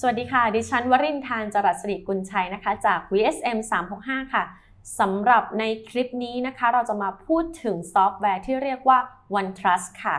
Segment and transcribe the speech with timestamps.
[0.00, 3.58] สวัสดีค่ะ ดิฉันวรินทานจรัสริกุลชัยนะคะ จาก VSM
[3.96, 4.44] 365 ค่ะ
[4.98, 8.98] สำหรับในคลิปนี้นะคะ เราจะมาพูดถึงซอฟต์แวร์ที่เรียกว่า
[9.38, 10.16] OneTrust ค่ะ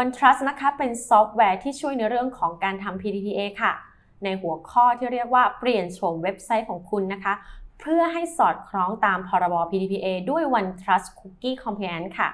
[0.00, 3.72] OneTrust นะคะเป็นซอฟต์แวร์ที่ช่วยในเรื่องของการทำ PDPA ค่ะ
[4.24, 7.34] ในหัวข้อที่เรียกว่าเปลี่ยนโฉมเว็บไซต์ของคุณนะคะ
[7.80, 12.28] เพื่อให้สอดคล้องตามพรบ PDPA ด้วย OneTrust Cookie Compliance ค่ะ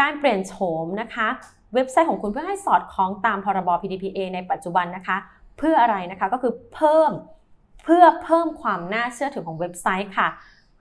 [0.00, 1.28] การเปลี่ยนโฉมนะคะ
[1.74, 5.16] เว็บไซต์ของคุณเพื่อให้สอดคล้องตามพรบ PDPA ในปัจจุบันนะคะ
[5.58, 7.10] เพื่ออะไรนะคะก็คือเพิ่ม
[7.84, 10.28] เพื่อเพิ่มความน่าเชื่อถือของเว็บไซต์ค่ะ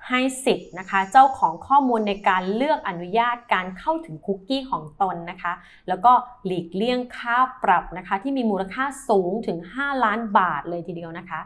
[0.09, 5.54] ให้สิทธิ์นะคะ เจ้าของข้อมูลในการเลือกอนุญาตการเข้าถึงคุกกี้ของตนนะคะ
[5.88, 6.12] แล้วก็
[6.45, 11.41] หลีกเลี่ยงค่าปรับนะคะ ที่มีมูลค่าสูงถึง 5 ล้านบาทเลยทีเดียวนะคะ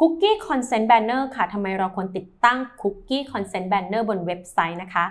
[0.00, 5.04] Cookie Consent Banner ค่ะทำไมเราควรติดตั้ง Cookie Consent Banner บนเว็บไซต์นะคะ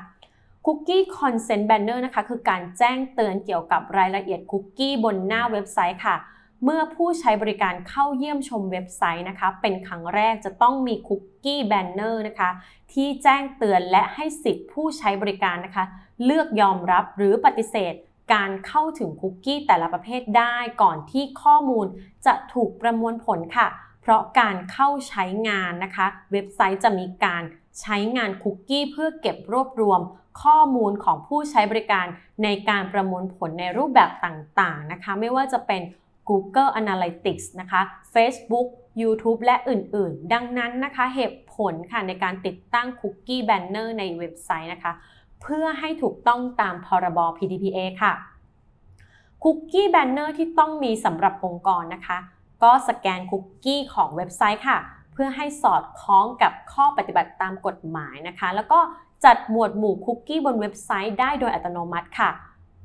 [0.65, 6.15] Cookie Consent Banner นะคะคือการแจ้งเตือนเกี่ยวกับรายละเอียดคุกกี้บนหน้าเว็บไซต์ค่ะ
[6.63, 12.49] เมื่อผู้ใช้บริการเข้าเยี่ยมชมเว็บไซต์นะคะ เป็นครั้งแรกจะต้องมีคุกกี้แบนเนอร์นะคะ
[12.93, 15.85] ที่แจ้งเตือนและให้สิทธิ์ผู้ใช้บริการนะคะ
[16.25, 17.93] เลือกยอมรับหรือปฏิเสธ
[18.33, 21.87] การเข้าถึงคุกกี้แต่ละประเภทได้ก่อนที่ข้อมูล
[22.25, 23.67] จะถูกประมวลผลค่ะ
[24.01, 27.43] เพราะการเข้าใช้งานนะคะ เว็บไซต์จะมีการ
[27.81, 30.01] ใช้งานคุกกี้เพื่อเก็บรวบรวม
[30.43, 32.05] ข้อมูลของผู้ใช้บริการ
[32.43, 35.81] ในการประมวลผลในรูปแบบต่างๆนะคะ ไม่ว่าจะเป็น
[36.29, 37.81] Google Analytics นะคะ
[38.13, 38.67] Facebook
[39.01, 44.93] YouTube และอื่นๆ ดังนั้นนะคะเหตุผลค่ะในการติดตั้งคุกกี้แบนเนอร์ในเว็บไซต์นะคะ
[45.41, 48.13] เพื่อให้ถูกต้องตามพรบ PDPA ค่ะ
[49.43, 52.17] คุกกี้แบนเนอร์ที่ต้องมีสำหรับองค์กรนะคะ
[52.63, 54.77] ก็สแกนคุกกี้ของเว็บไซต์ค่ะ
[55.13, 58.79] เพื่อให้สอดคล้องกับข้อปฏิบัติตามกฎหมายนะคะ แล้วก็
[59.25, 62.29] จัดหมวดหมู่คุกกี้บนเว็บไซต์ได้โดยอัตโนมัติค่ะ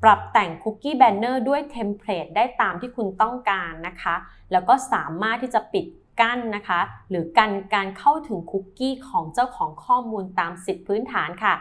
[0.03, 4.15] ปรับแต่งคุกกี้แบนเนอร์ด้วยเทมเพลตได้ตามที่คุณต้องการนะคะ
[4.51, 5.85] แล้วก็สามารถที่จะปิด
[6.21, 6.79] กั้นนะคะ
[7.09, 11.55] หรือกันการเข้าถึงคุกกี้ของเจ้าของข้อมูลตามสิทธิพื้นฐานค่ะ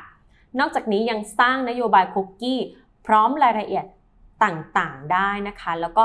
[0.58, 2.60] นอกจากนี้ยังสร้างนโยบายคุกกี้
[3.06, 3.86] พร้อมรายละเอียด
[4.44, 6.04] ต่างๆได้นะคะ แล้วก็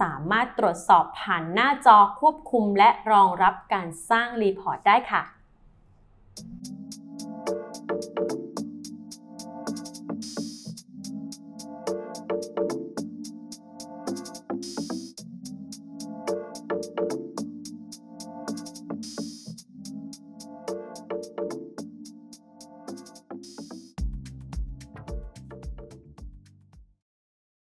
[0.00, 5.22] สามารถตรวจสอบผ่านหน้าจอควบคุมและรองรับการสร้างรีพอร์ตได้ค่ะ